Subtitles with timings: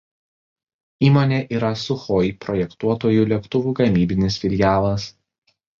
[1.09, 5.11] Įmonė yra „Suchoj“ projektuotojų lėktuvų gamybinis filialas.